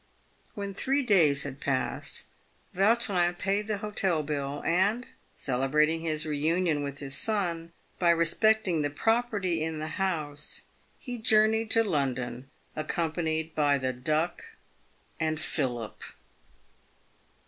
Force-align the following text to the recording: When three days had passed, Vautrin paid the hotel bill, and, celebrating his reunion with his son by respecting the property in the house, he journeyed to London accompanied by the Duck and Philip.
When 0.55 0.73
three 0.73 1.03
days 1.03 1.43
had 1.43 1.61
passed, 1.61 2.25
Vautrin 2.73 3.35
paid 3.35 3.67
the 3.67 3.77
hotel 3.85 4.23
bill, 4.23 4.63
and, 4.65 5.05
celebrating 5.35 5.99
his 6.01 6.25
reunion 6.25 6.81
with 6.81 6.97
his 7.01 7.13
son 7.15 7.71
by 7.99 8.09
respecting 8.09 8.81
the 8.81 8.89
property 8.89 9.61
in 9.63 9.77
the 9.77 9.89
house, 10.01 10.63
he 10.97 11.19
journeyed 11.19 11.69
to 11.69 11.83
London 11.83 12.49
accompanied 12.75 13.53
by 13.53 13.77
the 13.77 13.93
Duck 13.93 14.43
and 15.19 15.39
Philip. 15.39 16.01